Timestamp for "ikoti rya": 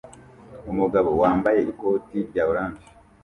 1.71-2.43